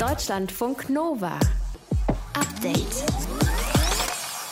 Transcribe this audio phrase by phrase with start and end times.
[0.00, 1.38] Deutschlandfunk Nova.
[2.32, 3.04] Update.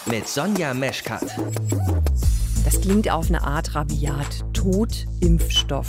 [0.04, 1.24] Mit Sonja Meschkat.
[2.66, 4.44] Das klingt auf eine Art rabiat.
[4.52, 5.88] Tod, Impfstoff.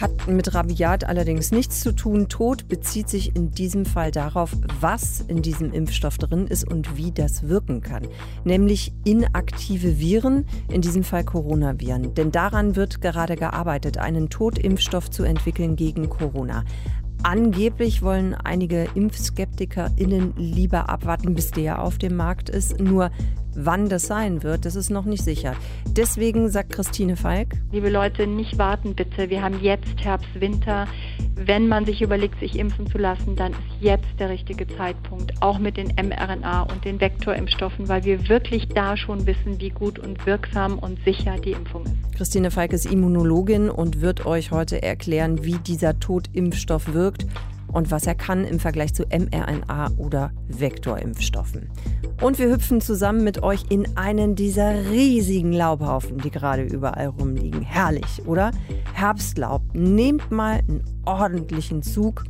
[0.00, 2.28] Hat mit rabiat allerdings nichts zu tun.
[2.28, 7.10] Tod bezieht sich in diesem Fall darauf, was in diesem Impfstoff drin ist und wie
[7.10, 8.06] das wirken kann.
[8.44, 12.14] Nämlich inaktive Viren, in diesem Fall Coronaviren.
[12.14, 16.62] Denn daran wird gerade gearbeitet, einen Totimpfstoff zu entwickeln gegen Corona.
[17.22, 22.78] Angeblich wollen einige ImpfskeptikerInnen lieber abwarten, bis der auf dem Markt ist.
[22.80, 23.10] Nur
[23.58, 25.54] wann das sein wird, das ist noch nicht sicher.
[25.88, 27.48] Deswegen sagt Christine Falk.
[27.72, 29.30] Liebe Leute, nicht warten bitte.
[29.30, 30.86] Wir haben jetzt Herbst, Winter.
[31.34, 35.32] Wenn man sich überlegt, sich impfen zu lassen, dann ist jetzt der richtige Zeitpunkt.
[35.40, 39.98] Auch mit den mRNA und den Vektorimpfstoffen, weil wir wirklich da schon wissen, wie gut
[39.98, 42.16] und wirksam und sicher die Impfung ist.
[42.16, 47.26] Christine Falk ist Immunologin und wird euch heute erklären, wie dieser Totimpfstoff wirkt
[47.78, 51.70] und was er kann im Vergleich zu mRNA oder Vektorimpfstoffen.
[52.20, 57.62] Und wir hüpfen zusammen mit euch in einen dieser riesigen Laubhaufen, die gerade überall rumliegen.
[57.62, 58.50] Herrlich, oder?
[58.94, 59.62] Herbstlaub.
[59.74, 62.24] Nehmt mal einen ordentlichen Zug,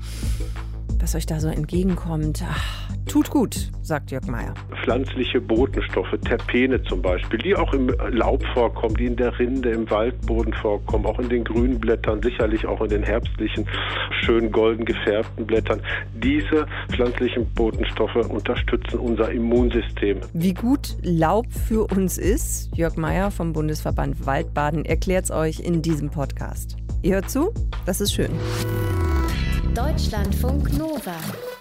[1.01, 2.43] was euch da so entgegenkommt.
[2.49, 4.53] Ach, Tut gut, sagt Jörg Meyer.
[4.85, 9.91] Pflanzliche Botenstoffe, Terpene zum Beispiel, die auch im Laub vorkommen, die in der Rinde, im
[9.91, 13.67] Waldboden vorkommen, auch in den grünen Blättern, sicherlich auch in den herbstlichen,
[14.21, 15.81] schön golden gefärbten Blättern.
[16.23, 20.21] Diese pflanzlichen Botenstoffe unterstützen unser Immunsystem.
[20.35, 25.81] Wie gut Laub für uns ist, Jörg Meyer vom Bundesverband Waldbaden erklärt es euch in
[25.81, 26.77] diesem Podcast.
[27.01, 27.55] Ihr hört zu?
[27.87, 28.31] Das ist schön.
[29.79, 31.15] Deutschlandfunk Nova.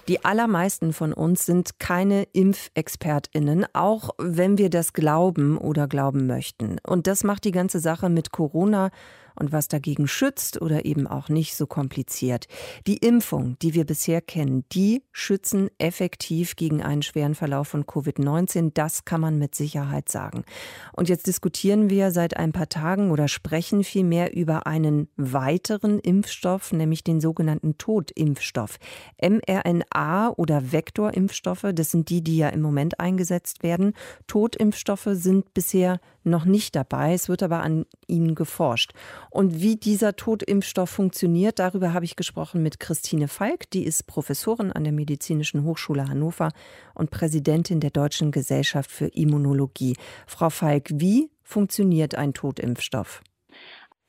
[0.08, 6.78] Die allermeisten von uns sind keine Impfexpertinnen, auch wenn wir das glauben oder glauben möchten.
[6.84, 8.90] Und das macht die ganze Sache mit Corona
[9.38, 12.46] und was dagegen schützt oder eben auch nicht so kompliziert.
[12.86, 18.72] Die Impfung, die wir bisher kennen, die schützen effektiv gegen einen schweren Verlauf von Covid-19.
[18.74, 20.44] Das kann man mit Sicherheit sagen.
[20.92, 26.72] Und jetzt diskutieren wir seit ein paar Tagen oder sprechen vielmehr über einen weiteren Impfstoff,
[26.72, 28.78] nämlich den sogenannten Totimpfstoff.
[29.22, 33.94] mRNA oder Vektorimpfstoffe, das sind die, die ja im Moment eingesetzt werden.
[34.26, 37.12] Totimpfstoffe sind bisher noch nicht dabei.
[37.12, 38.92] Es wird aber an ihnen geforscht.
[39.30, 43.70] Und wie dieser Totimpfstoff funktioniert, darüber habe ich gesprochen mit Christine Falk.
[43.70, 46.50] Die ist Professorin an der Medizinischen Hochschule Hannover
[46.94, 49.96] und Präsidentin der Deutschen Gesellschaft für Immunologie.
[50.26, 53.22] Frau Falk, wie funktioniert ein Totimpfstoff?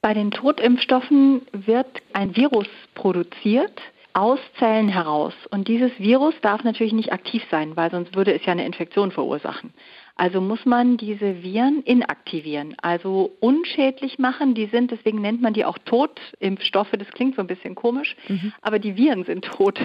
[0.02, 3.82] Bei den Totimpfstoffen wird ein Virus produziert
[4.14, 5.34] aus Zellen heraus.
[5.52, 9.12] Und dieses Virus darf natürlich nicht aktiv sein, weil sonst würde es ja eine Infektion
[9.12, 9.74] verursachen.
[10.20, 14.54] Also muss man diese Viren inaktivieren, also unschädlich machen.
[14.54, 16.92] Die sind, deswegen nennt man die auch Totimpfstoffe.
[16.92, 18.52] Das klingt so ein bisschen komisch, mhm.
[18.62, 19.80] aber die Viren sind tot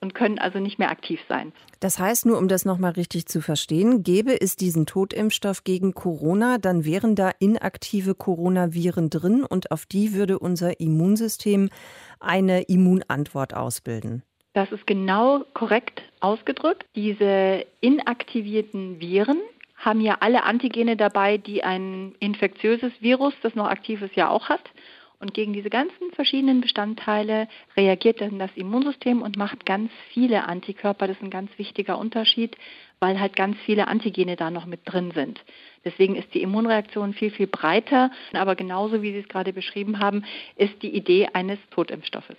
[0.00, 1.52] und können also nicht mehr aktiv sein.
[1.78, 6.58] Das heißt, nur um das nochmal richtig zu verstehen, gäbe es diesen Totimpfstoff gegen Corona,
[6.58, 11.70] dann wären da inaktive Coronaviren drin und auf die würde unser Immunsystem
[12.18, 14.24] eine Immunantwort ausbilden.
[14.52, 16.86] Das ist genau korrekt ausgedrückt.
[16.96, 19.36] Diese inaktivierten Viren
[19.76, 24.48] haben ja alle Antigene dabei, die ein infektiöses Virus, das noch aktiv ist, ja auch
[24.48, 24.70] hat.
[25.18, 31.06] Und gegen diese ganzen verschiedenen Bestandteile reagiert dann das Immunsystem und macht ganz viele Antikörper.
[31.06, 32.56] Das ist ein ganz wichtiger Unterschied,
[33.00, 35.44] weil halt ganz viele Antigene da noch mit drin sind.
[35.84, 38.10] Deswegen ist die Immunreaktion viel, viel breiter.
[38.32, 40.24] Aber genauso wie Sie es gerade beschrieben haben,
[40.56, 42.36] ist die Idee eines Totimpfstoffes.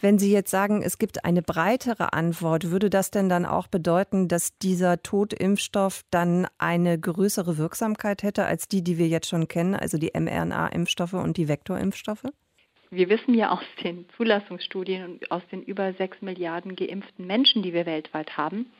[0.00, 4.28] Wenn Sie jetzt sagen, es gibt eine breitere Antwort, würde das denn dann auch bedeuten,
[4.28, 9.74] dass dieser Totimpfstoff dann eine größere Wirksamkeit hätte als die, die wir jetzt schon kennen,
[9.74, 12.24] also die mRNA-Impfstoffe und die Vektorimpfstoffe?
[12.90, 17.72] Wir wissen ja aus den Zulassungsstudien und aus den über sechs Milliarden geimpften Menschen, die
[17.72, 18.70] wir weltweit haben,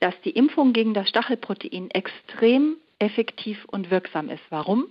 [0.00, 4.42] dass die Impfung gegen das Stachelprotein extrem effektiv und wirksam ist.
[4.50, 4.86] Warum?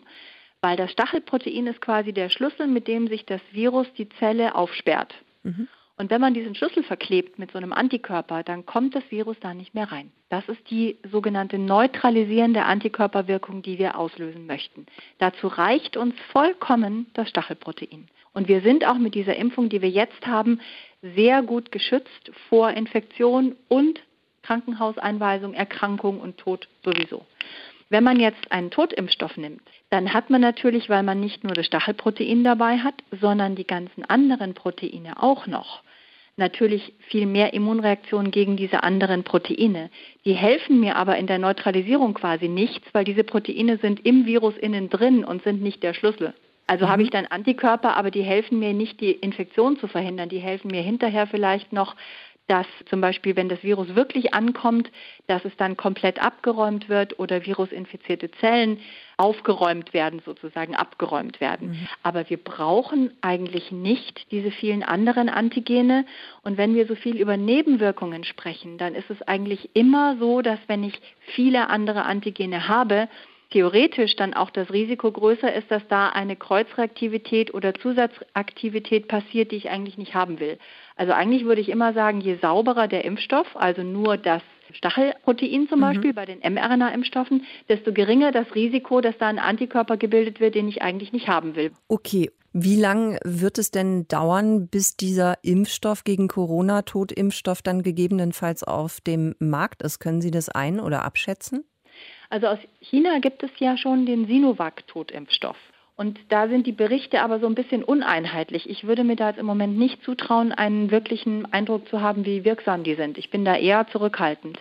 [0.62, 5.14] Weil das Stachelprotein ist quasi der Schlüssel, mit dem sich das Virus die Zelle aufsperrt.
[5.44, 5.68] Mhm.
[5.98, 9.54] Und wenn man diesen Schlüssel verklebt mit so einem Antikörper, dann kommt das Virus da
[9.54, 10.12] nicht mehr rein.
[10.30, 14.88] Das ist die sogenannte neutralisierende Antikörperwirkung, die wir auslösen möchten.
[15.20, 18.10] Dazu reicht uns vollkommen das Stachelprotein.
[18.34, 20.60] Und wir sind auch mit dieser Impfung, die wir jetzt haben,
[21.02, 24.02] sehr gut geschützt vor Infektion und
[24.46, 27.26] Krankenhauseinweisung, Erkrankung und Tod sowieso.
[27.90, 31.68] Wenn man jetzt einen Totimpfstoff nimmt, dann hat man natürlich, weil man nicht nur das
[31.68, 35.84] Stachelprotein dabei hat, sondern die ganzen anderen Proteine auch noch,
[36.36, 39.90] natürlich viel mehr Immunreaktionen gegen diese anderen Proteine.
[40.26, 44.58] Die helfen mir aber in der Neutralisierung quasi nichts, weil diese Proteine sind im Virus
[44.58, 46.34] innen drin und sind nicht der Schlüssel.
[46.68, 46.90] Also mhm.
[46.90, 50.30] habe ich dann Antikörper, aber die helfen mir nicht, die Infektion zu verhindern.
[50.30, 51.96] Die helfen mir hinterher vielleicht noch,
[52.48, 54.92] dass zum Beispiel, wenn das Virus wirklich ankommt,
[55.28, 58.80] dass es dann komplett abgeräumt wird oder virusinfizierte Zellen
[59.18, 61.70] aufgeräumt werden, sozusagen abgeräumt werden.
[61.70, 61.88] Mhm.
[62.04, 66.06] Aber wir brauchen eigentlich nicht diese vielen anderen Antigene.
[66.44, 70.60] Und wenn wir so viel über Nebenwirkungen sprechen, dann ist es eigentlich immer so, dass
[70.68, 71.00] wenn ich
[71.34, 73.10] viele andere Antigene habe,
[73.56, 79.56] theoretisch dann auch das Risiko größer ist, dass da eine Kreuzreaktivität oder Zusatzaktivität passiert, die
[79.56, 80.58] ich eigentlich nicht haben will.
[80.98, 84.42] Also eigentlich würde ich immer sagen, je sauberer der Impfstoff, also nur das
[84.74, 85.84] Stachelprotein zum mhm.
[85.84, 90.68] Beispiel bei den mRNA-Impfstoffen, desto geringer das Risiko, dass da ein Antikörper gebildet wird, den
[90.68, 91.72] ich eigentlich nicht haben will.
[91.88, 92.32] Okay.
[92.58, 99.02] Wie lange wird es denn dauern, bis dieser Impfstoff gegen Corona, Totimpfstoff, dann gegebenenfalls auf
[99.02, 100.00] dem Markt ist?
[100.00, 101.66] Können Sie das ein- oder abschätzen?
[102.30, 105.58] Also aus China gibt es ja schon den Sinovac-Totimpfstoff.
[105.98, 108.70] Und da sind die Berichte aber so ein bisschen uneinheitlich.
[108.70, 112.44] Ich würde mir da jetzt im Moment nicht zutrauen, einen wirklichen Eindruck zu haben, wie
[112.44, 113.18] wirksam die sind.
[113.18, 114.60] Ich bin da eher zurückhaltend.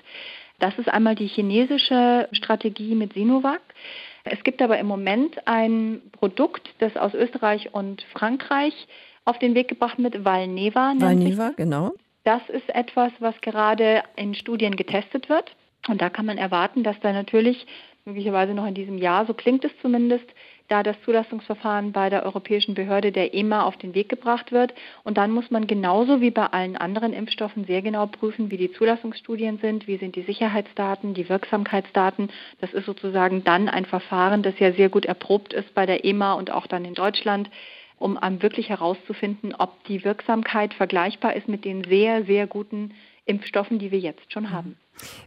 [0.60, 3.60] Das ist einmal die chinesische Strategie mit Sinovac.
[4.22, 8.74] Es gibt aber im Moment ein Produkt, das aus Österreich und Frankreich
[9.24, 10.94] auf den Weg gebracht wird, Valneva.
[10.96, 11.92] Valneva, genau.
[12.24, 15.54] Das ist etwas, was gerade in Studien getestet wird.
[15.88, 17.66] Und da kann man erwarten, dass da natürlich
[18.04, 20.26] möglicherweise noch in diesem Jahr, so klingt es zumindest,
[20.68, 24.72] da das Zulassungsverfahren bei der europäischen Behörde der EMA auf den Weg gebracht wird.
[25.02, 28.72] Und dann muss man genauso wie bei allen anderen Impfstoffen sehr genau prüfen, wie die
[28.72, 32.30] Zulassungsstudien sind, wie sind die Sicherheitsdaten, die Wirksamkeitsdaten.
[32.60, 36.32] Das ist sozusagen dann ein Verfahren, das ja sehr gut erprobt ist bei der EMA
[36.34, 37.50] und auch dann in Deutschland
[37.98, 42.92] um wirklich herauszufinden, ob die Wirksamkeit vergleichbar ist mit den sehr, sehr guten
[43.26, 44.76] Impfstoffen, die wir jetzt schon haben.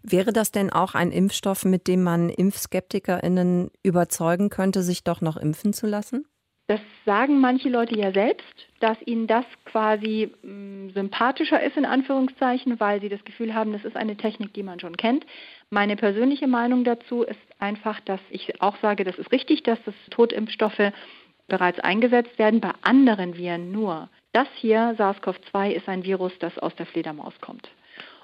[0.04, 5.38] Wäre das denn auch ein Impfstoff, mit dem man ImpfskeptikerInnen überzeugen könnte, sich doch noch
[5.38, 6.26] impfen zu lassen?
[6.68, 11.86] Das sagen manche Leute ja selbst, dass ihnen das quasi mh, mm, sympathischer ist, in
[11.86, 15.26] Anführungszeichen, weil sie das Gefühl haben, das ist eine Technik, die man schon kennt.
[15.70, 19.96] Meine persönliche Meinung dazu ist einfach, dass ich auch sage, das ist richtig, dass das
[20.12, 20.92] Totimpfstoffe
[21.48, 24.10] bereits eingesetzt werden, bei anderen Viren nur.
[24.34, 27.70] Das hier, SARS-CoV-2, ist ein Virus, das aus der Fledermaus kommt.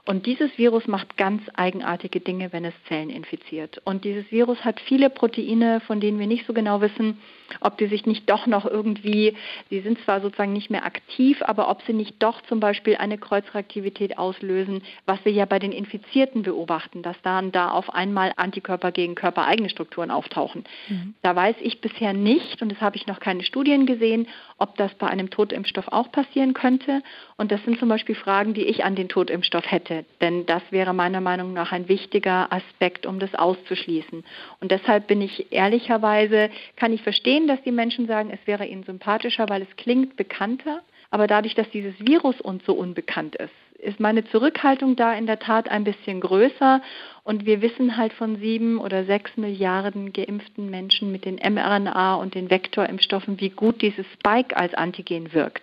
[0.05, 3.81] Und dieses Virus macht ganz eigenartige Dinge, wenn es Zellen infiziert.
[3.85, 7.19] Und dieses Virus hat viele Proteine, von denen wir nicht so genau wissen,
[7.61, 9.35] ob die sich nicht doch noch irgendwie,
[9.69, 13.17] sie sind zwar sozusagen nicht mehr aktiv, aber ob sie nicht doch zum Beispiel eine
[13.17, 18.91] Kreuzreaktivität auslösen, was wir ja bei den Infizierten beobachten, dass dann da auf einmal Antikörper
[18.91, 20.65] gegen körpereigene Strukturen auftauchen.
[20.89, 21.13] Mhm.
[21.21, 24.27] Da weiß ich bisher nicht, und das habe ich noch keine Studien gesehen,
[24.57, 27.01] ob das bei einem Totimpfstoff auch passieren könnte.
[27.37, 29.92] Und das sind zum Beispiel Fragen, die ich an den Totimpfstoff hätte.
[30.21, 34.23] Denn das wäre meiner Meinung nach ein wichtiger Aspekt, um das auszuschließen.
[34.59, 38.83] Und deshalb bin ich ehrlicherweise, kann ich verstehen, dass die Menschen sagen, es wäre ihnen
[38.83, 40.81] sympathischer, weil es klingt bekannter.
[41.11, 43.53] Aber dadurch, dass dieses Virus uns so unbekannt ist,
[43.83, 46.81] ist meine Zurückhaltung da in der Tat ein bisschen größer.
[47.23, 52.33] Und wir wissen halt von sieben oder sechs Milliarden geimpften Menschen mit den mRNA und
[52.33, 55.61] den Vektorimpfstoffen, wie gut dieses Spike als Antigen wirkt.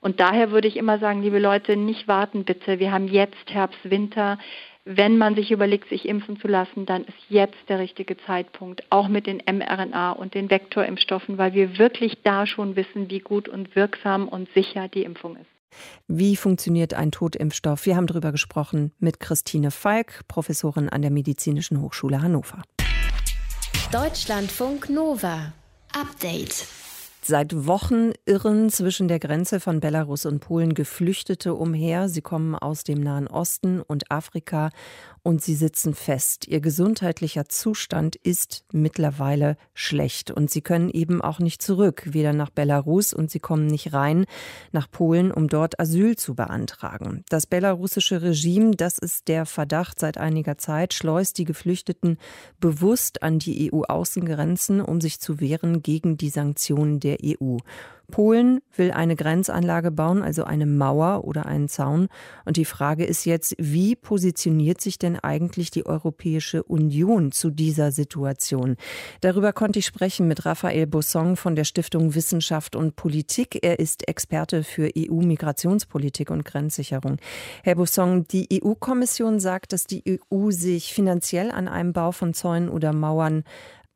[0.00, 2.78] Und daher würde ich immer sagen, liebe Leute, nicht warten bitte.
[2.78, 4.38] Wir haben jetzt Herbst, Winter.
[4.84, 9.08] Wenn man sich überlegt, sich impfen zu lassen, dann ist jetzt der richtige Zeitpunkt, auch
[9.08, 13.76] mit den mRNA und den Vektorimpfstoffen, weil wir wirklich da schon wissen, wie gut und
[13.76, 15.46] wirksam und sicher die Impfung ist.
[16.06, 17.84] Wie funktioniert ein Totimpfstoff?
[17.84, 22.62] Wir haben darüber gesprochen mit Christine Falk, Professorin an der Medizinischen Hochschule Hannover.
[23.92, 25.52] Deutschlandfunk Nova.
[25.92, 26.66] Update.
[27.30, 32.08] Seit Wochen irren zwischen der Grenze von Belarus und Polen Geflüchtete umher.
[32.08, 34.70] Sie kommen aus dem Nahen Osten und Afrika
[35.22, 36.46] und sie sitzen fest.
[36.48, 42.50] Ihr gesundheitlicher Zustand ist mittlerweile schlecht und sie können eben auch nicht zurück, weder nach
[42.50, 44.26] Belarus und sie kommen nicht rein
[44.72, 47.24] nach Polen, um dort Asyl zu beantragen.
[47.28, 52.18] Das belarussische Regime, das ist der Verdacht seit einiger Zeit, schleust die Geflüchteten
[52.60, 57.58] bewusst an die EU-Außengrenzen, um sich zu wehren gegen die Sanktionen der EU.
[58.10, 62.08] Polen will eine Grenzanlage bauen, also eine Mauer oder einen Zaun.
[62.44, 67.92] Und die Frage ist jetzt, wie positioniert sich denn eigentlich die Europäische Union zu dieser
[67.92, 68.76] Situation?
[69.20, 73.58] Darüber konnte ich sprechen mit Raphael Bossong von der Stiftung Wissenschaft und Politik.
[73.62, 77.18] Er ist Experte für EU-Migrationspolitik und Grenzsicherung.
[77.62, 82.68] Herr Bossong, die EU-Kommission sagt, dass die EU sich finanziell an einem Bau von Zäunen
[82.68, 83.44] oder Mauern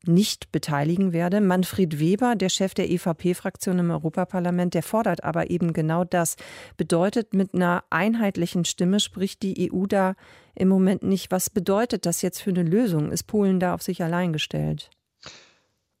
[0.07, 1.41] nicht beteiligen werde.
[1.41, 6.35] Manfred Weber, der Chef der EVP-Fraktion im Europaparlament, der fordert aber eben genau das.
[6.77, 10.15] Bedeutet, mit einer einheitlichen Stimme spricht die EU da
[10.55, 11.31] im Moment nicht.
[11.31, 13.11] Was bedeutet das jetzt für eine Lösung?
[13.11, 14.89] Ist Polen da auf sich allein gestellt?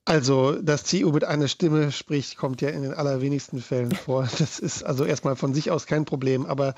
[0.05, 4.27] Also, dass die EU mit einer Stimme spricht, kommt ja in den allerwenigsten Fällen vor.
[4.37, 6.45] Das ist also erstmal von sich aus kein Problem.
[6.45, 6.75] Aber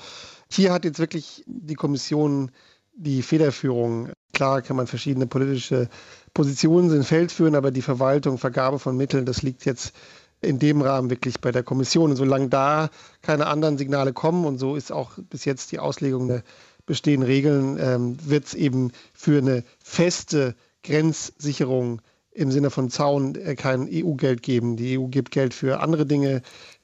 [0.48, 2.52] hier hat jetzt wirklich die Kommission
[2.94, 4.10] die Federführung.
[4.36, 5.88] Klar kann man verschiedene politische
[6.34, 9.94] Positionen ins Feld führen, aber die Verwaltung, Vergabe von Mitteln, das liegt jetzt
[10.42, 12.10] in dem Rahmen wirklich bei der Kommission.
[12.10, 12.90] Und solange da
[13.22, 16.42] keine anderen Signale kommen, und so ist auch bis jetzt die Auslegung der
[16.84, 23.54] bestehenden Regeln, ähm, wird es eben für eine feste Grenzsicherung im Sinne von Zaun äh,
[23.54, 24.76] kein EU-Geld geben.
[24.76, 26.42] Die EU gibt Geld für andere Dinge,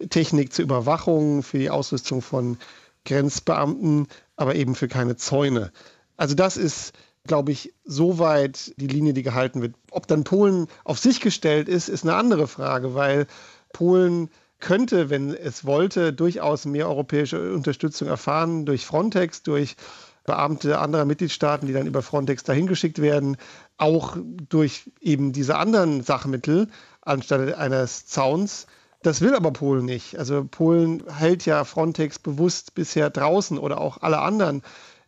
[0.09, 2.57] Technik zur Überwachung, für die Ausrüstung von
[3.05, 4.07] Grenzbeamten,
[4.37, 5.71] aber eben für keine Zäune.
[6.17, 6.95] Also das ist,
[7.27, 9.75] glaube ich, soweit die Linie, die gehalten wird.
[9.91, 13.27] Ob dann Polen auf sich gestellt ist, ist eine andere Frage, weil
[13.73, 19.77] Polen könnte, wenn es wollte, durchaus mehr europäische Unterstützung erfahren durch Frontex, durch
[20.25, 23.37] Beamte anderer Mitgliedstaaten, die dann über Frontex dahin geschickt werden,
[23.77, 24.17] auch
[24.49, 26.69] durch eben diese anderen Sachmittel
[27.01, 28.67] anstatt eines Zauns.
[29.03, 30.17] Das will aber Polen nicht.
[30.17, 34.63] Also Polen hält ja Frontex bewusst bisher draußen oder auch alle anderen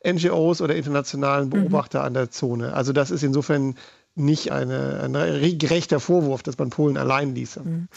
[0.07, 1.51] NGOs oder internationalen mhm.
[1.51, 2.07] Beobachter mhm.
[2.07, 2.73] an der Zone.
[2.75, 3.75] Also das ist insofern
[4.17, 7.61] nicht eine, ein gerechter Vorwurf, dass man Polen allein ließe.
[7.61, 7.89] Mhm.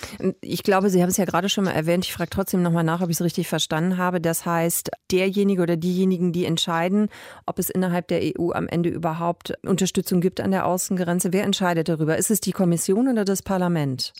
[0.41, 2.05] Ich glaube, Sie haben es ja gerade schon mal erwähnt.
[2.05, 4.19] Ich frage trotzdem nochmal nach, ob ich es richtig verstanden habe.
[4.19, 7.09] Das heißt, derjenige oder diejenigen, die entscheiden,
[7.45, 11.87] ob es innerhalb der EU am Ende überhaupt Unterstützung gibt an der Außengrenze, wer entscheidet
[11.87, 12.17] darüber?
[12.17, 14.13] Ist es die Kommission oder das Parlament?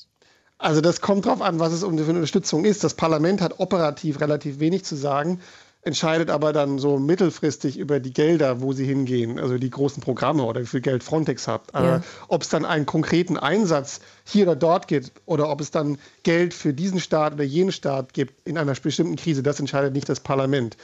[0.60, 2.84] Also das kommt darauf an, was es um die Unterstützung ist.
[2.84, 5.40] Das Parlament hat operativ relativ wenig zu sagen
[5.82, 10.44] entscheidet aber dann so mittelfristig über die Gelder, wo sie hingehen, also die großen Programme
[10.44, 11.74] oder wie viel Geld Frontex hat.
[11.74, 11.98] Ja.
[11.98, 15.98] Äh, ob es dann einen konkreten Einsatz hier oder dort gibt oder ob es dann
[16.24, 20.10] Geld für diesen Staat oder jenen Staat gibt in einer bestimmten Krise, das entscheidet nicht
[20.10, 20.78] das Parlament.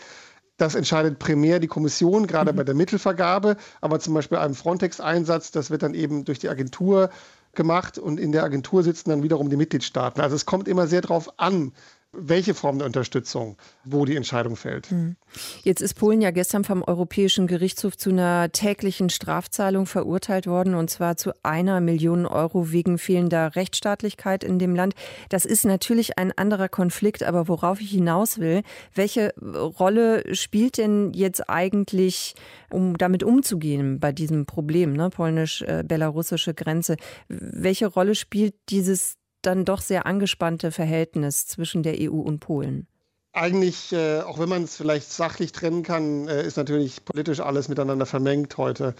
[0.58, 2.58] Das entscheidet primär die Kommission, gerade mhm.
[2.58, 7.10] bei der Mittelvergabe, aber zum Beispiel einem Frontex-Einsatz, das wird dann eben durch die Agentur
[7.56, 10.22] gemacht und in der Agentur sitzen dann wiederum die Mitgliedstaaten.
[10.22, 11.72] Also es kommt immer sehr darauf an,
[12.13, 14.91] welche Form der Unterstützung, wo die Entscheidung fällt.
[14.91, 15.15] Hm.
[15.63, 20.89] Jetzt ist Polen ja gestern vom Europäischen Gerichtshof zu einer täglichen Strafzahlung verurteilt worden, und
[20.89, 24.93] zwar zu einer Million Euro wegen fehlender Rechtsstaatlichkeit in dem Land.
[25.29, 28.62] Das ist natürlich ein anderer Konflikt, aber worauf ich hinaus will,
[28.93, 32.36] welche Rolle spielt denn jetzt eigentlich,
[32.70, 39.82] um damit umzugehen bei diesem Problem, ne, polnisch-belarussische Grenze, welche Rolle spielt dieses dann doch
[39.82, 42.88] sehr angespannte Verhältnis zwischen der EU und Polen?
[43.32, 47.68] Eigentlich, äh, auch wenn man es vielleicht sachlich trennen kann, äh, ist natürlich politisch alles
[47.68, 48.94] miteinander vermengt heute.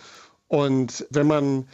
[0.48, 1.68] Und wenn man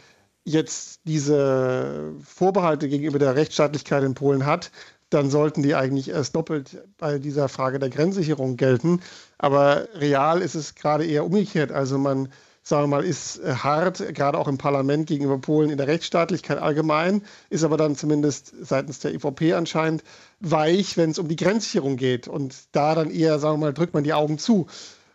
[0.44, 4.70] jetzt diese Vorbehalte gegenüber der Rechtsstaatlichkeit in Polen hat,
[5.10, 9.00] dann sollten die eigentlich erst doppelt bei dieser Frage der Grenzsicherung gelten.
[9.38, 11.72] Aber real ist es gerade eher umgekehrt.
[11.72, 12.28] Also man
[12.62, 16.58] sagen wir mal, ist äh, hart, gerade auch im Parlament gegenüber Polen in der Rechtsstaatlichkeit
[16.58, 20.04] allgemein, ist aber dann zumindest seitens der EVP anscheinend
[20.40, 22.28] weich, wenn es um die Grenzsicherung geht.
[22.28, 24.66] Und da dann eher, sagen wir mal, drückt man die Augen zu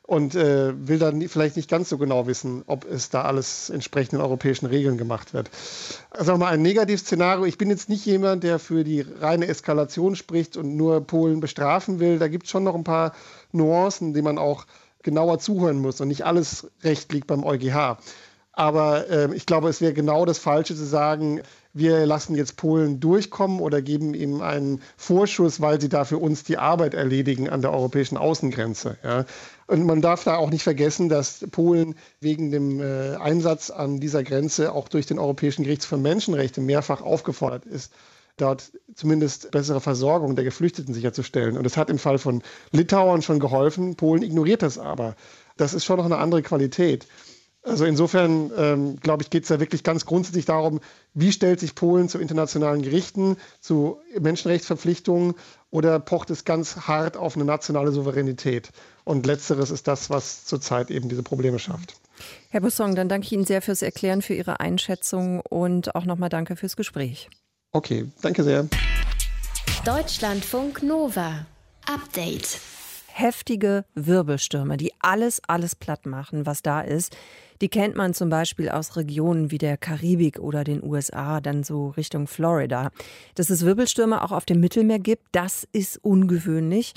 [0.08, 4.14] und äh, will dann vielleicht nicht ganz so genau wissen, ob es da alles entsprechend
[4.14, 5.50] den europäischen Regeln gemacht wird.
[6.20, 7.46] Wir mal ein Negativszenario.
[7.46, 12.00] Ich bin jetzt nicht jemand, der für die reine Eskalation spricht und nur Polen bestrafen
[12.00, 12.20] will.
[12.20, 13.14] Da gibt es schon noch ein paar
[13.52, 14.66] Nuancen, die man auch
[15.06, 17.98] genauer zuhören muss und nicht alles Recht liegt beim EuGH.
[18.52, 21.42] Aber äh, ich glaube, es wäre genau das Falsche zu sagen,
[21.74, 26.46] wir lassen jetzt Polen durchkommen oder geben ihm einen Vorschuss, weil sie da für uns
[26.46, 28.98] die Arbeit erledigen an der europäischen Außengrenze.
[29.04, 29.26] Ja.
[29.68, 34.24] Und man darf da auch nicht vergessen, dass Polen wegen dem äh, Einsatz an dieser
[34.24, 37.92] Grenze auch durch den Europäischen Gerichtshof für Menschenrechte mehrfach aufgefordert ist,
[38.38, 41.58] dort zumindest bessere Versorgung der Geflüchteten sicherzustellen.
[41.58, 43.96] Und es hat im Fall von Litauen schon geholfen.
[43.96, 45.16] Polen ignoriert das aber.
[45.58, 47.08] Das ist schon noch eine andere Qualität.
[47.66, 50.82] Also insofern, ähm, glaube ich, geht es da wirklich ganz grundsätzlich darum,
[51.16, 55.34] wie stellt sich Polen zu internationalen Gerichten, zu Menschenrechtsverpflichtungen
[55.72, 58.70] oder pocht es ganz hart auf eine nationale Souveränität?
[59.04, 61.96] Und letzteres ist das, was zurzeit eben diese Probleme schafft.
[62.50, 66.30] Herr Bussong, dann danke ich Ihnen sehr fürs Erklären, für Ihre Einschätzung und auch nochmal
[66.30, 67.30] danke fürs Gespräch.
[67.76, 68.70] Okay, danke sehr.
[69.84, 71.46] Deutschlandfunk Nova.
[71.86, 72.62] Update.
[73.08, 77.18] Heftige Wirbelstürme, die alles, alles platt machen, was da ist.
[77.60, 81.90] Die kennt man zum Beispiel aus Regionen wie der Karibik oder den USA, dann so
[81.90, 82.92] Richtung Florida.
[83.36, 86.94] Dass es Wirbelstürme auch auf dem Mittelmeer gibt, das ist ungewöhnlich.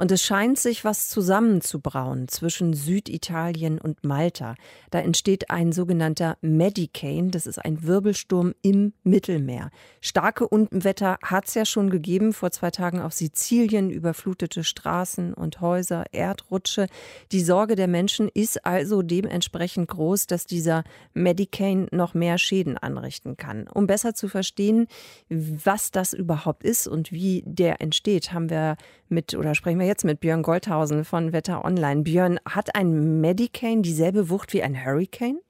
[0.00, 4.54] Und es scheint sich was zusammenzubrauen zwischen Süditalien und Malta.
[4.90, 7.30] Da entsteht ein sogenannter Medicane.
[7.30, 9.70] Das ist ein Wirbelsturm im Mittelmeer.
[10.00, 12.32] Starke Unwetter hat es ja schon gegeben.
[12.32, 16.86] Vor zwei Tagen auf Sizilien überflutete Straßen und Häuser, Erdrutsche.
[17.30, 23.36] Die Sorge der Menschen ist also dementsprechend groß, dass dieser Medicane noch mehr Schäden anrichten
[23.36, 23.68] kann.
[23.68, 24.86] Um besser zu verstehen,
[25.28, 28.78] was das überhaupt ist und wie der entsteht, haben wir
[29.10, 32.02] mit oder sprechen wir jetzt mit Björn Goldhausen von Wetter Online.
[32.02, 35.40] Björn, hat ein Medicane dieselbe Wucht wie ein Hurricane?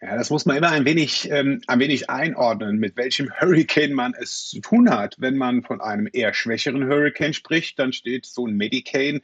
[0.00, 4.14] Ja, das muss man immer ein wenig, ähm, ein wenig einordnen, mit welchem Hurricane man
[4.16, 5.16] es zu tun hat.
[5.18, 9.22] Wenn man von einem eher schwächeren Hurricane spricht, dann steht so ein Medicane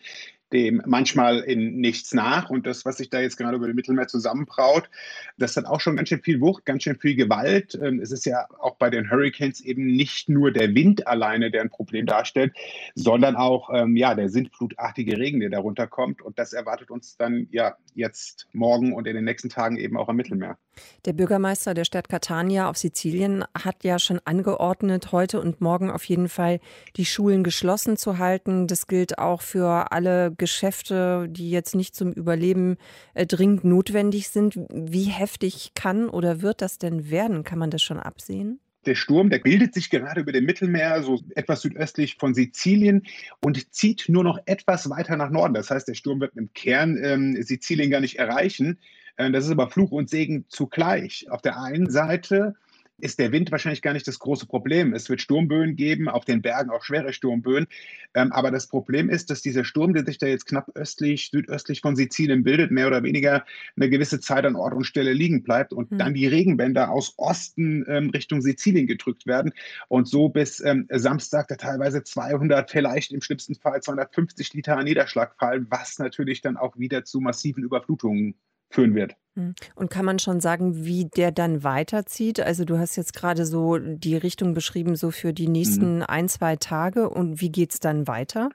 [0.52, 2.50] dem manchmal in nichts nach.
[2.50, 4.90] Und das, was sich da jetzt gerade über dem Mittelmeer zusammenbraut,
[5.38, 7.78] das hat auch schon ganz schön viel Wucht, ganz schön viel Gewalt.
[7.82, 11.62] Ähm, es ist ja auch bei den Hurricanes eben nicht nur der Wind alleine, der
[11.62, 12.54] ein Problem darstellt,
[12.94, 16.22] sondern auch ähm, ja, der sintflutartige Regen, der darunter kommt.
[16.22, 20.08] Und das erwartet uns dann ja jetzt morgen und in den nächsten Tagen eben auch
[20.08, 20.58] am Mittelmeer.
[21.04, 26.04] Der Bürgermeister der Stadt Catania auf Sizilien hat ja schon angeordnet, heute und morgen auf
[26.04, 26.60] jeden Fall
[26.96, 28.66] die Schulen geschlossen zu halten.
[28.66, 32.76] Das gilt auch für alle Geschäfte, die jetzt nicht zum Überleben
[33.14, 34.58] äh, dringend notwendig sind.
[34.70, 37.44] Wie heftig kann oder wird das denn werden?
[37.44, 38.60] Kann man das schon absehen?
[38.86, 43.02] Der Sturm, der bildet sich gerade über dem Mittelmeer, so etwas südöstlich von Sizilien
[43.40, 45.52] und zieht nur noch etwas weiter nach Norden.
[45.52, 48.78] Das heißt, der Sturm wird im Kern ähm, Sizilien gar nicht erreichen.
[49.16, 51.26] Äh, das ist aber Fluch und Segen zugleich.
[51.30, 52.54] Auf der einen Seite
[53.00, 54.92] ist der Wind wahrscheinlich gar nicht das große Problem.
[54.92, 57.66] Es wird Sturmböen geben, auf den Bergen auch schwere Sturmböen.
[58.14, 61.80] Ähm, aber das Problem ist, dass dieser Sturm, der sich da jetzt knapp östlich, südöstlich
[61.80, 63.44] von Sizilien bildet, mehr oder weniger
[63.76, 65.98] eine gewisse Zeit an Ort und Stelle liegen bleibt und mhm.
[65.98, 69.52] dann die Regenbänder aus Osten ähm, Richtung Sizilien gedrückt werden
[69.88, 75.36] und so bis ähm, Samstag da teilweise 200, vielleicht im schlimmsten Fall 250 Liter Niederschlag
[75.38, 78.34] fallen, was natürlich dann auch wieder zu massiven Überflutungen
[78.70, 79.14] führen wird.
[79.36, 79.54] Hm.
[79.74, 82.40] Und kann man schon sagen, wie der dann weiterzieht?
[82.40, 86.04] Also du hast jetzt gerade so die Richtung beschrieben, so für die nächsten mhm.
[86.08, 87.08] ein, zwei Tage.
[87.08, 88.50] Und wie geht es dann weiter?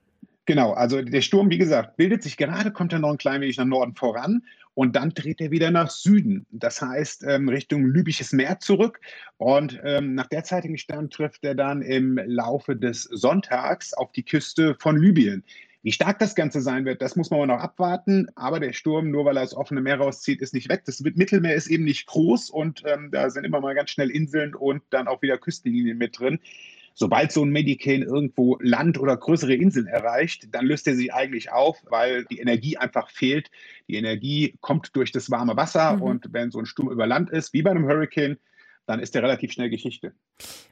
[0.45, 3.57] Genau, also der Sturm, wie gesagt, bildet sich gerade, kommt er noch ein klein wenig
[3.57, 4.43] nach Norden voran
[4.75, 6.45] und dann dreht er wieder nach Süden.
[6.51, 8.99] Das heißt, ähm, Richtung Libysches Meer zurück.
[9.37, 14.75] Und ähm, nach derzeitigem Stand trifft er dann im Laufe des Sonntags auf die Küste
[14.79, 15.43] von Libyen.
[15.85, 18.27] Wie stark das Ganze sein wird, das muss man noch abwarten.
[18.33, 20.81] Aber der Sturm, nur weil er das offene Meer rauszieht, ist nicht weg.
[20.87, 24.55] Das Mittelmeer ist eben nicht groß und ähm, da sind immer mal ganz schnell Inseln
[24.55, 26.39] und dann auch wieder Küstenlinien mit drin.
[26.95, 31.51] Sobald so ein Medicane irgendwo Land oder größere Inseln erreicht, dann löst er sich eigentlich
[31.51, 33.51] auf, weil die Energie einfach fehlt.
[33.87, 36.01] Die Energie kommt durch das warme Wasser mhm.
[36.01, 38.37] und wenn so ein Sturm über Land ist, wie bei einem Hurricane,
[38.85, 40.13] dann ist der relativ schnell Geschichte.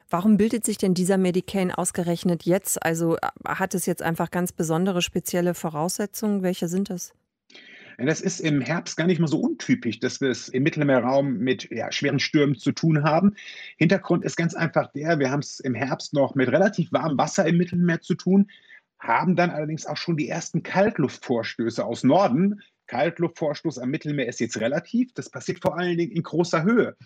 [0.08, 2.82] Warum bildet sich denn dieser Medicane ausgerechnet jetzt?
[2.84, 6.42] Also äh, hat es jetzt einfach ganz besondere spezielle Voraussetzungen?
[6.42, 7.14] Welche sind das?
[7.98, 11.70] Das ist im Herbst gar nicht mal so untypisch, dass wir es im Mittelmeerraum mit
[11.70, 13.36] ja, schweren Stürmen zu tun haben.
[13.76, 17.46] Hintergrund ist ganz einfach der, wir haben es im Herbst noch mit relativ warmem Wasser
[17.46, 18.50] im Mittelmeer zu tun,
[18.98, 22.62] haben dann allerdings auch schon die ersten Kaltluftvorstöße aus Norden.
[22.86, 26.96] Kaltluftvorstoß am Mittelmeer ist jetzt relativ, das passiert vor allen Dingen in großer Höhe.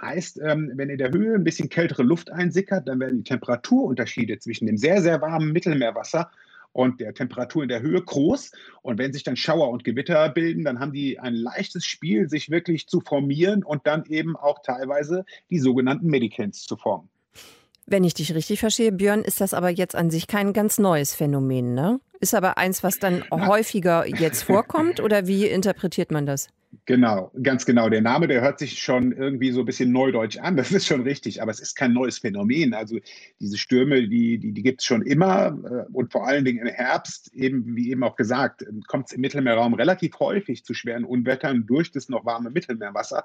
[0.00, 4.38] Heißt, ähm, wenn in der Höhe ein bisschen kältere Luft einsickert, dann werden die Temperaturunterschiede
[4.38, 6.30] zwischen dem sehr, sehr warmen Mittelmeerwasser
[6.72, 8.52] und der Temperatur in der Höhe groß.
[8.82, 12.50] Und wenn sich dann Schauer und Gewitter bilden, dann haben die ein leichtes Spiel, sich
[12.50, 17.08] wirklich zu formieren und dann eben auch teilweise die sogenannten Medicants zu formen.
[17.86, 21.14] Wenn ich dich richtig verstehe, Björn, ist das aber jetzt an sich kein ganz neues
[21.14, 22.00] Phänomen, ne?
[22.20, 26.48] Ist aber eins, was dann häufiger jetzt vorkommt oder wie interpretiert man das?
[26.88, 27.90] Genau, ganz genau.
[27.90, 31.02] Der Name, der hört sich schon irgendwie so ein bisschen neudeutsch an, das ist schon
[31.02, 32.72] richtig, aber es ist kein neues Phänomen.
[32.72, 32.98] Also
[33.40, 36.72] diese Stürme, die, die, die gibt es schon immer äh, und vor allen Dingen im
[36.72, 41.66] Herbst, eben wie eben auch gesagt, kommt es im Mittelmeerraum relativ häufig zu schweren Unwettern
[41.66, 43.22] durch das noch warme Mittelmeerwasser.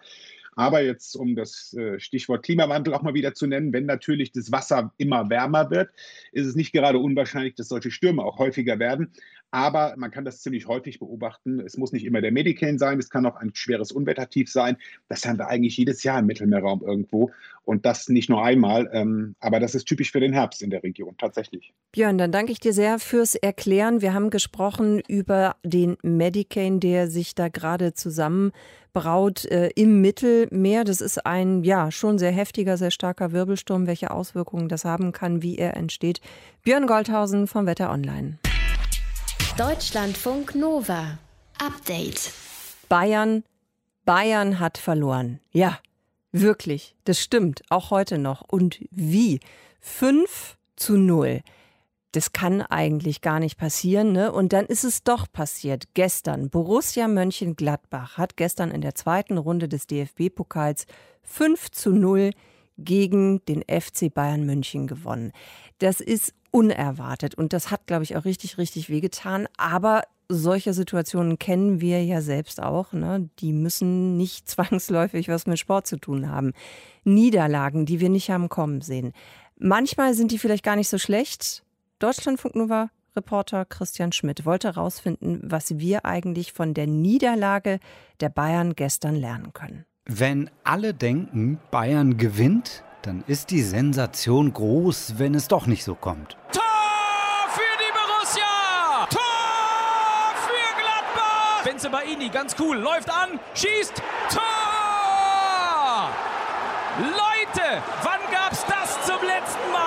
[0.56, 4.52] Aber jetzt, um das äh, Stichwort Klimawandel auch mal wieder zu nennen, wenn natürlich das
[4.52, 5.90] Wasser immer wärmer wird,
[6.34, 9.14] ist es nicht gerade unwahrscheinlich, dass solche Stürme auch häufiger werden.
[9.54, 11.60] Aber man kann das ziemlich häufig beobachten.
[11.60, 14.78] Es muss nicht immer der Medicane sein, es kann auch ein schweres Unwettertief sein.
[15.10, 17.30] Das haben wir eigentlich jedes Jahr im Mittelmeerraum irgendwo.
[17.64, 18.90] Und das nicht nur einmal.
[18.94, 21.72] Ähm, aber das ist typisch für den Herbst in der Region, tatsächlich.
[21.92, 24.02] Björn, dann danke ich dir sehr fürs Erklären.
[24.02, 30.84] Wir haben gesprochen über den Medicane, der sich da gerade zusammenbraut äh, im Mittelmeer.
[30.84, 33.86] Das ist ein, ja, schon sehr heftiger, sehr starker Wirbelsturm.
[33.86, 36.22] Welche Auswirkungen das haben kann, wie er entsteht.
[36.64, 38.40] Björn Goldhausen vom Wetter Online.
[39.58, 41.20] Deutschlandfunk Nova.
[41.60, 42.32] Update.
[42.90, 43.44] Bayern,
[44.04, 45.42] Bayern hat verloren.
[45.52, 45.78] Ja,
[46.32, 46.96] wirklich.
[47.04, 47.62] Das stimmt.
[47.70, 48.42] Auch heute noch.
[48.42, 49.40] Und wie?
[49.80, 51.42] 5 zu 0.
[52.14, 54.12] das kann eigentlich gar nicht passieren.
[54.12, 54.32] Ne?
[54.32, 55.94] Und dann ist es doch passiert.
[55.94, 60.88] Gestern, Borussia Mönchengladbach hat gestern in der zweiten Runde des DFB-Pokals
[61.22, 62.32] 5 zu 0
[62.80, 65.32] gegen den FC Bayern München gewonnen.
[65.78, 69.48] Das ist unerwartet und das hat, glaube ich, auch richtig, richtig wehgetan.
[69.58, 72.94] Aber solche Situationen kennen wir ja selbst auch.
[72.94, 73.30] Ne?
[73.40, 76.54] Die müssen nicht zwangsläufig was mit Sport zu tun haben.
[77.04, 79.14] Niederlagen, die wir nicht haben kommen sehen.
[79.58, 81.64] Manchmal sind die vielleicht gar nicht so schlecht.
[82.00, 87.80] Deutschlandfunk Nova Reporter Christian Schmidt wollte herausfinden, was wir eigentlich von der Niederlage
[88.20, 89.86] der Bayern gestern lernen können.
[90.06, 95.94] Wenn alle denken, Bayern gewinnt, dann ist die Sensation groß, wenn es doch nicht so
[95.94, 96.38] kommt.
[96.52, 96.64] Tor
[97.50, 99.08] für die Borussia!
[99.10, 99.22] Tor
[100.48, 101.64] für Gladbach!
[101.66, 104.42] Benzebaini, ganz cool, läuft an, schießt, Tor!
[107.00, 109.83] Leute, wann gab's das zum letzten Mal?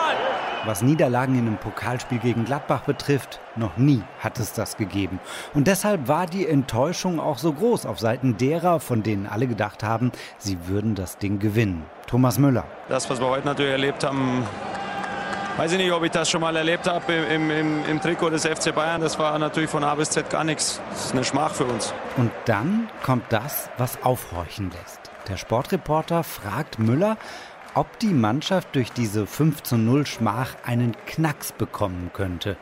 [0.66, 5.20] Was Niederlagen in einem Pokalspiel gegen Gladbach betrifft, noch nie hat es das gegeben.
[5.54, 9.84] Und deshalb war die Enttäuschung auch so groß auf Seiten derer, von denen alle gedacht
[9.84, 11.84] haben, sie würden das Ding gewinnen.
[12.08, 12.64] Thomas Müller.
[12.88, 14.44] Das, was wir heute natürlich erlebt haben,
[15.56, 18.44] weiß ich nicht, ob ich das schon mal erlebt habe im, im, im, Trikot des
[18.44, 19.00] FC Bayern.
[19.00, 20.80] Das war natürlich von A bis Z gar nichts.
[20.90, 21.94] Das ist eine Schmach für uns.
[22.16, 25.12] Und dann kommt das, was aufhorchen lässt.
[25.28, 27.16] Der Sportreporter fragt Müller,
[27.76, 32.56] ob die Mannschaft durch diese 5 zu 0 Schmach einen Knacks bekommen könnte.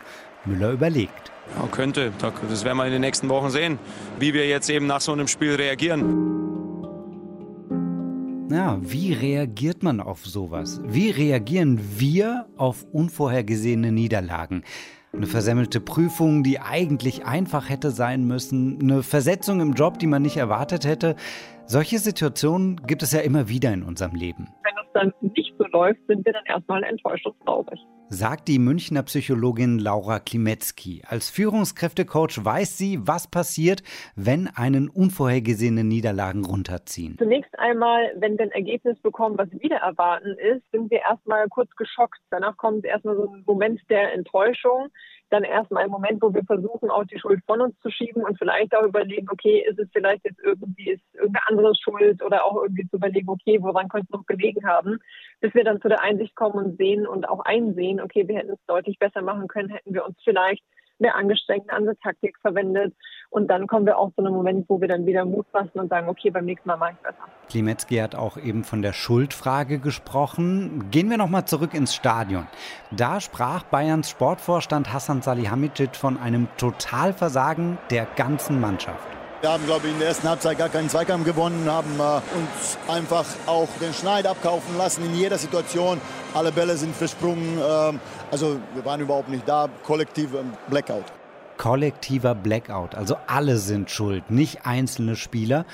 [0.45, 1.31] Müller überlegt.
[1.57, 2.13] Ja, könnte.
[2.19, 3.79] Das werden wir in den nächsten Wochen sehen,
[4.19, 6.33] wie wir jetzt eben nach so einem Spiel reagieren.
[8.51, 10.81] Ja, wie reagiert man auf sowas?
[10.85, 14.65] Wie reagieren wir auf unvorhergesehene Niederlagen?
[15.13, 20.23] Eine versemmelte Prüfung, die eigentlich einfach hätte sein müssen, eine Versetzung im Job, die man
[20.23, 21.15] nicht erwartet hätte.
[21.67, 24.49] Solche Situationen gibt es ja immer wieder in unserem Leben.
[24.95, 27.81] Dann nicht so läuft, sind wir dann erstmal enttäuscht und traurig.
[28.11, 31.03] Sagt die Münchner Psychologin Laura Klimetzki.
[31.09, 33.83] Als Führungskräftecoach weiß sie, was passiert,
[34.15, 37.17] wenn einen unvorhergesehene Niederlagen runterziehen.
[37.19, 41.71] Zunächst einmal, wenn wir ein Ergebnis bekommen, was wieder erwarten ist, sind wir erstmal kurz
[41.77, 42.21] geschockt.
[42.31, 44.91] Danach kommt erstmal so ein Moment der Enttäuschung
[45.31, 48.39] dann erstmal ein Moment, wo wir versuchen, auch die Schuld von uns zu schieben und
[48.39, 52.63] vielleicht auch überlegen, okay, ist es vielleicht jetzt irgendwie, ist irgendeine andere Schuld oder auch
[52.63, 54.99] irgendwie zu überlegen, okay, woran könnte es noch gelegen haben,
[55.41, 58.53] bis wir dann zu der Einsicht kommen und sehen und auch einsehen, okay, wir hätten
[58.53, 60.65] es deutlich besser machen können, hätten wir uns vielleicht
[61.13, 61.35] eine
[61.69, 62.95] andere Taktik verwendet.
[63.31, 65.89] Und dann kommen wir auch zu einem Moment, wo wir dann wieder Mut fassen und
[65.89, 67.25] sagen, okay, beim nächsten Mal mache ich besser.
[67.49, 70.91] Klimetzki hat auch eben von der Schuldfrage gesprochen.
[70.91, 72.47] Gehen wir nochmal zurück ins Stadion.
[72.93, 79.24] Da sprach Bayerns Sportvorstand Hassan Salihamidzic von einem Totalversagen der ganzen Mannschaft.
[79.41, 82.79] Wir haben, glaube ich, in der ersten Halbzeit gar keinen Zweikampf gewonnen, haben äh, uns
[82.89, 86.01] einfach auch den Schneid abkaufen lassen in jeder Situation.
[86.33, 87.59] Alle Bälle sind versprungen.
[87.59, 87.99] Äh,
[88.31, 89.69] also wir waren überhaupt nicht da.
[89.83, 91.05] Kollektiver Blackout.
[91.59, 92.95] Kollektiver Blackout.
[92.95, 95.67] Also alle sind schuld, nicht einzelne Spieler.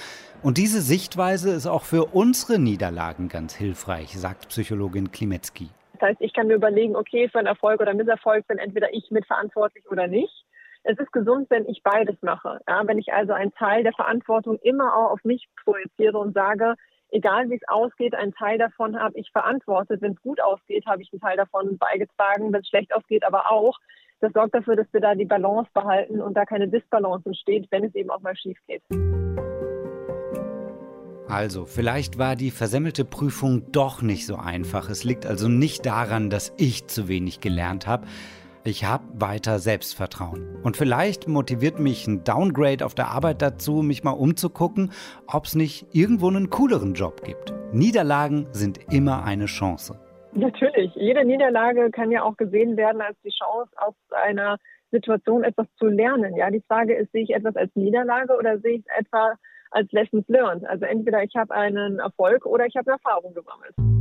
[0.43, 5.69] Und diese Sichtweise ist auch für unsere Niederlagen ganz hilfreich, sagt Psychologin Klimetzki.
[5.93, 9.11] Das heißt, ich kann mir überlegen, okay, für einen Erfolg oder Misserfolg bin entweder ich
[9.11, 10.45] mitverantwortlich oder nicht
[10.83, 12.61] es ist gesund, wenn ich beides mache.
[12.67, 16.75] Ja, wenn ich also einen Teil der Verantwortung immer auch auf mich projiziere und sage,
[17.11, 20.01] egal wie es ausgeht, einen Teil davon habe ich verantwortet.
[20.01, 22.53] Wenn es gut ausgeht, habe ich einen Teil davon beigetragen.
[22.53, 23.79] Wenn es schlecht ausgeht, aber auch.
[24.21, 27.85] Das sorgt dafür, dass wir da die Balance behalten und da keine Disbalance entsteht, wenn
[27.85, 28.83] es eben auch mal schief geht.
[31.27, 34.91] Also, vielleicht war die versemmelte Prüfung doch nicht so einfach.
[34.91, 38.07] Es liegt also nicht daran, dass ich zu wenig gelernt habe,
[38.65, 40.57] ich habe weiter Selbstvertrauen.
[40.63, 44.93] Und vielleicht motiviert mich ein Downgrade auf der Arbeit dazu, mich mal umzugucken,
[45.27, 47.55] ob es nicht irgendwo einen cooleren Job gibt.
[47.73, 49.99] Niederlagen sind immer eine Chance.
[50.33, 50.95] Natürlich.
[50.95, 54.59] Jede Niederlage kann ja auch gesehen werden als die Chance, aus einer
[54.91, 56.37] Situation etwas zu lernen.
[56.37, 59.35] Ja, die Frage ist, sehe ich etwas als Niederlage oder sehe ich es etwa
[59.71, 60.65] als Lessons learned?
[60.67, 64.00] Also entweder ich habe einen Erfolg oder ich habe Erfahrung gesammelt.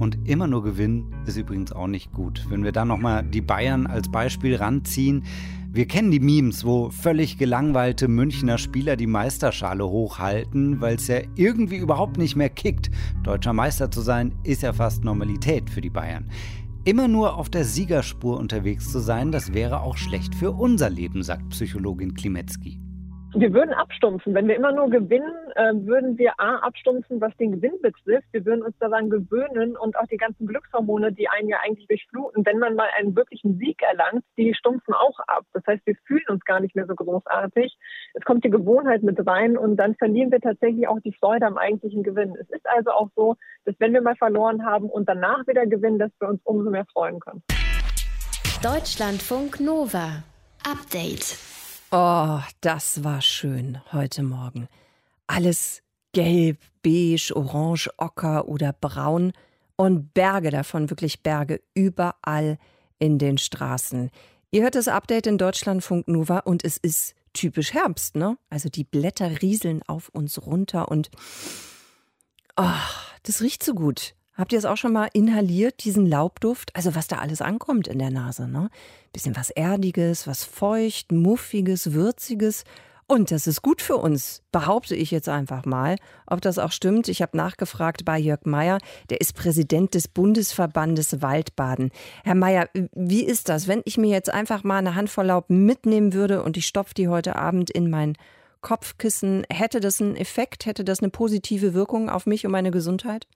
[0.00, 2.46] Und immer nur gewinnen ist übrigens auch nicht gut.
[2.48, 5.24] Wenn wir dann nochmal die Bayern als Beispiel ranziehen,
[5.72, 11.20] wir kennen die Memes, wo völlig gelangweilte Münchner Spieler die Meisterschale hochhalten, weil es ja
[11.36, 12.90] irgendwie überhaupt nicht mehr kickt.
[13.22, 16.30] Deutscher Meister zu sein, ist ja fast Normalität für die Bayern.
[16.84, 21.22] Immer nur auf der Siegerspur unterwegs zu sein, das wäre auch schlecht für unser Leben,
[21.22, 22.79] sagt Psychologin Klimetzki
[23.34, 24.34] wir würden abstumpfen.
[24.34, 28.26] Wenn wir immer nur gewinnen, äh, würden wir A, abstumpfen, was den Gewinn betrifft.
[28.32, 32.44] Wir würden uns daran gewöhnen und auch die ganzen Glückshormone, die einen ja eigentlich durchfluten,
[32.44, 35.44] wenn man mal einen wirklichen Sieg erlangt, die stumpfen auch ab.
[35.52, 37.76] Das heißt, wir fühlen uns gar nicht mehr so großartig.
[38.14, 41.56] Es kommt die Gewohnheit mit rein und dann verlieren wir tatsächlich auch die Freude am
[41.56, 42.34] eigentlichen Gewinn.
[42.40, 45.98] Es ist also auch so, dass wenn wir mal verloren haben und danach wieder gewinnen,
[45.98, 47.42] dass wir uns umso mehr freuen können.
[48.62, 50.24] Deutschlandfunk Nova.
[50.68, 51.49] Update.
[51.92, 54.68] Oh, das war schön heute Morgen.
[55.26, 59.32] Alles gelb, beige, orange, ocker oder braun
[59.74, 62.58] und Berge davon, wirklich Berge, überall
[63.00, 64.10] in den Straßen.
[64.52, 68.38] Ihr hört das Update in Deutschlandfunk Nova und es ist typisch Herbst, ne?
[68.50, 71.10] Also die Blätter rieseln auf uns runter und
[72.56, 72.70] oh,
[73.24, 74.14] das riecht so gut.
[74.40, 76.74] Habt ihr es auch schon mal inhaliert, diesen Laubduft?
[76.74, 78.70] Also was da alles ankommt in der Nase, ne?
[79.12, 82.64] Bisschen was Erdiges, was Feucht, Muffiges, Würziges.
[83.06, 85.96] Und das ist gut für uns, behaupte ich jetzt einfach mal.
[86.26, 88.78] Ob das auch stimmt, ich habe nachgefragt bei Jörg Meyer,
[89.10, 91.90] der ist Präsident des Bundesverbandes Waldbaden.
[92.24, 96.14] Herr Meyer, wie ist das, wenn ich mir jetzt einfach mal eine Handvoll Laub mitnehmen
[96.14, 98.16] würde und ich stopfe die heute Abend in mein
[98.60, 99.44] Kopfkissen?
[99.50, 100.66] Hätte das einen Effekt?
[100.66, 103.26] Hätte das eine positive Wirkung auf mich und meine Gesundheit?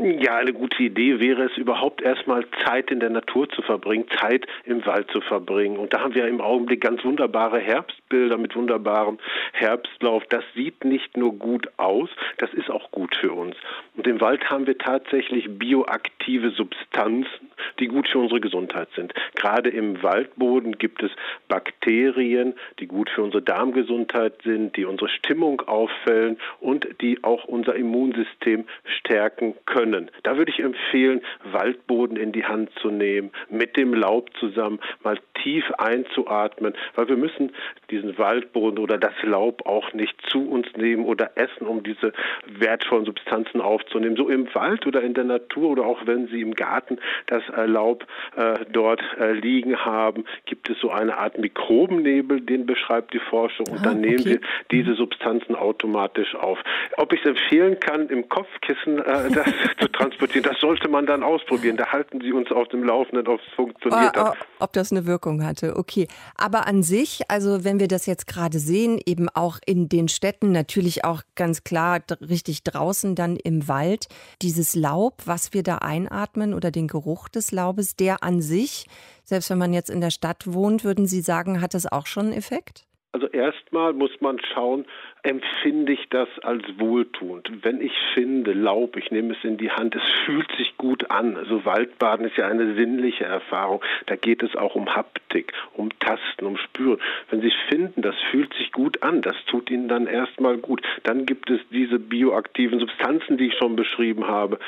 [0.00, 4.46] Ja, eine gute Idee wäre es überhaupt erstmal Zeit in der Natur zu verbringen, Zeit
[4.64, 5.76] im Wald zu verbringen.
[5.76, 9.18] Und da haben wir im Augenblick ganz wunderbare Herbstbilder mit wunderbarem
[9.52, 10.22] Herbstlauf.
[10.28, 13.56] Das sieht nicht nur gut aus, das ist auch gut für uns.
[13.96, 17.47] Und im Wald haben wir tatsächlich bioaktive Substanzen,
[17.80, 19.12] die gut für unsere Gesundheit sind.
[19.34, 21.10] Gerade im Waldboden gibt es
[21.48, 27.74] Bakterien, die gut für unsere Darmgesundheit sind, die unsere Stimmung auffällen und die auch unser
[27.74, 30.10] Immunsystem stärken können.
[30.22, 35.18] Da würde ich empfehlen, Waldboden in die Hand zu nehmen, mit dem Laub zusammen mal
[35.42, 37.52] tief einzuatmen, weil wir müssen
[37.90, 42.12] diesen Waldboden oder das Laub auch nicht zu uns nehmen oder essen, um diese
[42.46, 44.16] wertvollen Substanzen aufzunehmen.
[44.16, 48.04] So im Wald oder in der Natur oder auch wenn Sie im Garten das Laub
[48.36, 53.66] äh, dort äh, liegen haben, gibt es so eine Art Mikrobennebel, den beschreibt die Forschung
[53.68, 54.30] und ah, dann nehmen okay.
[54.30, 56.58] wir diese Substanzen automatisch auf.
[56.96, 59.46] Ob ich es empfehlen kann, im Kopfkissen äh, das
[59.80, 60.44] zu transportieren.
[60.44, 61.76] Das sollte man dann ausprobieren.
[61.76, 65.06] Da halten Sie uns auf dem Laufenden, ob es funktioniert oh, oh, ob das eine
[65.06, 65.76] Wirkung hatte.
[65.76, 66.08] Okay.
[66.36, 70.52] Aber an sich, also wenn wir das jetzt gerade sehen, eben auch in den Städten,
[70.52, 74.06] natürlich auch ganz klar richtig draußen dann im Wald,
[74.42, 78.86] dieses Laub, was wir da einatmen oder den Geruch des Laubes, der an sich,
[79.24, 82.26] selbst wenn man jetzt in der Stadt wohnt, würden Sie sagen, hat das auch schon
[82.26, 82.86] einen Effekt?
[83.12, 84.86] Also erstmal muss man schauen,
[85.28, 87.50] empfinde ich das als wohltuend.
[87.62, 91.36] Wenn ich finde, Laub, ich nehme es in die Hand, es fühlt sich gut an.
[91.36, 93.84] Also Waldbaden ist ja eine sinnliche Erfahrung.
[94.06, 96.98] Da geht es auch um Haptik, um Tasten, um Spüren.
[97.30, 100.80] Wenn Sie finden, das fühlt sich gut an, das tut Ihnen dann erstmal gut.
[101.02, 104.58] Dann gibt es diese bioaktiven Substanzen, die ich schon beschrieben habe.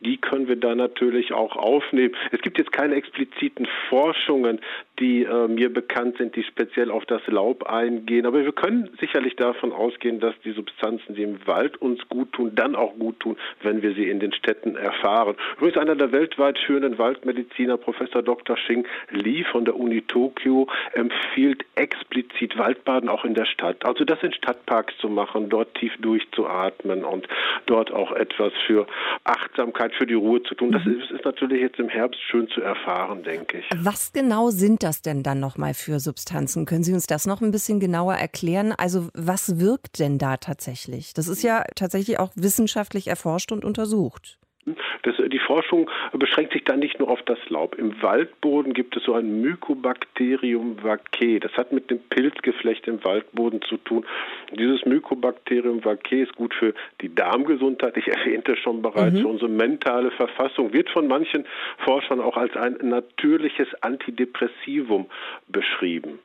[0.00, 2.14] Die können wir da natürlich auch aufnehmen.
[2.32, 4.60] Es gibt jetzt keine expliziten Forschungen,
[4.98, 8.26] die äh, mir bekannt sind, die speziell auf das Laub eingehen.
[8.26, 12.32] Aber wir können sicherlich davon ausgehen, ausgehen, dass die Substanzen, die im Wald uns gut
[12.32, 15.36] tun, dann auch gut tun, wenn wir sie in den Städten erfahren.
[15.56, 18.56] Übrigens einer der weltweit führenden Waldmediziner, Professor Dr.
[18.56, 23.84] Xing Li von der Uni Tokio, empfiehlt explizit Waldbaden auch in der Stadt.
[23.84, 27.28] Also das in Stadtparks zu machen, dort tief durchzuatmen und
[27.66, 28.86] dort auch etwas für
[29.24, 30.72] Achtsamkeit, für die Ruhe zu tun.
[30.72, 31.00] Das mhm.
[31.00, 33.66] ist, ist natürlich jetzt im Herbst schön zu erfahren, denke ich.
[33.76, 36.66] Was genau sind das denn dann nochmal für Substanzen?
[36.66, 38.74] Können Sie uns das noch ein bisschen genauer erklären?
[38.76, 41.14] Also was wirkt wirkt denn da tatsächlich?
[41.14, 44.38] Das ist ja tatsächlich auch wissenschaftlich erforscht und untersucht.
[45.02, 47.74] Das, die Forschung beschränkt sich da nicht nur auf das Laub.
[47.74, 51.40] Im Waldboden gibt es so ein Mycobacterium vaccae.
[51.40, 54.06] Das hat mit dem Pilzgeflecht im Waldboden zu tun.
[54.52, 57.96] Dieses Mycobacterium vaccae ist gut für die Darmgesundheit.
[57.96, 59.22] Ich erwähnte schon bereits, mhm.
[59.22, 60.72] für unsere mentale Verfassung.
[60.72, 61.44] Wird von manchen
[61.78, 65.06] Forschern auch als ein natürliches Antidepressivum
[65.48, 66.20] beschrieben.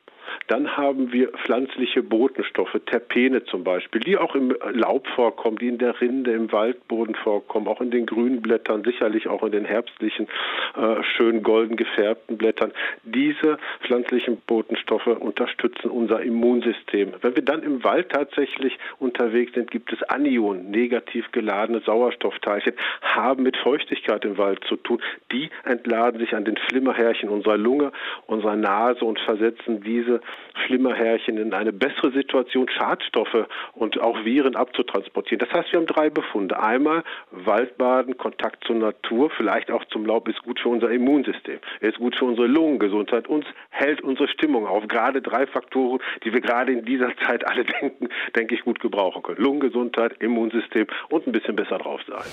[0.48, 5.78] Dann haben wir pflanzliche Botenstoffe, Terpene zum Beispiel, die auch im Laub vorkommen, die in
[5.78, 10.28] der Rinde, im Waldboden vorkommen, auch in den grünen Blättern, sicherlich auch in den herbstlichen,
[10.76, 12.72] äh, schön golden gefärbten Blättern.
[13.04, 17.14] Diese pflanzlichen Botenstoffe unterstützen unser Immunsystem.
[17.22, 23.44] Wenn wir dann im Wald tatsächlich unterwegs sind, gibt es Anionen, negativ geladene Sauerstoffteilchen, haben
[23.44, 25.02] mit Feuchtigkeit im Wald zu tun.
[25.32, 27.92] Die entladen sich an den Flimmerhärchen unserer Lunge,
[28.26, 30.17] unserer Nase und versetzen diese
[30.66, 35.40] Flimmerhärchen in eine bessere Situation, Schadstoffe und auch Viren abzutransportieren.
[35.48, 36.60] Das heißt, wir haben drei Befunde.
[36.60, 41.98] Einmal Waldbaden, Kontakt zur Natur, vielleicht auch zum Laub ist gut für unser Immunsystem, ist
[41.98, 44.88] gut für unsere Lungengesundheit, uns hält unsere Stimmung auf.
[44.88, 49.24] Gerade drei Faktoren, die wir gerade in dieser Zeit alle denken, denke ich, gut gebrauchen
[49.24, 49.42] können.
[49.42, 52.26] Lungengesundheit, Immunsystem und ein bisschen besser drauf sein.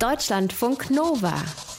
[0.00, 1.77] Deutschlandfunk Nova.